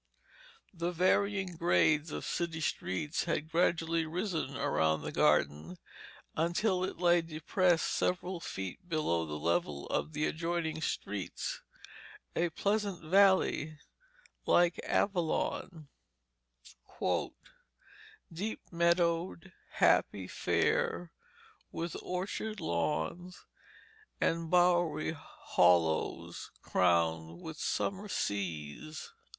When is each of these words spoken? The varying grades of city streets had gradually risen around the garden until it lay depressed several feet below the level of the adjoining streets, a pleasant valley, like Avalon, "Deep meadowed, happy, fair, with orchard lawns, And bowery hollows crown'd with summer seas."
The 0.73 0.91
varying 0.91 1.57
grades 1.57 2.11
of 2.11 2.25
city 2.25 2.59
streets 2.59 3.25
had 3.25 3.51
gradually 3.51 4.03
risen 4.07 4.57
around 4.57 5.03
the 5.03 5.11
garden 5.11 5.77
until 6.35 6.83
it 6.83 6.97
lay 6.97 7.21
depressed 7.21 7.85
several 7.85 8.39
feet 8.39 8.89
below 8.89 9.27
the 9.27 9.37
level 9.37 9.85
of 9.89 10.13
the 10.13 10.25
adjoining 10.25 10.81
streets, 10.81 11.61
a 12.35 12.49
pleasant 12.49 13.03
valley, 13.03 13.77
like 14.47 14.79
Avalon, 14.85 15.87
"Deep 18.33 18.59
meadowed, 18.71 19.53
happy, 19.73 20.25
fair, 20.27 21.11
with 21.71 21.95
orchard 22.01 22.59
lawns, 22.59 23.45
And 24.19 24.49
bowery 24.49 25.11
hollows 25.15 26.49
crown'd 26.63 27.39
with 27.39 27.57
summer 27.59 28.07
seas." 28.09 29.13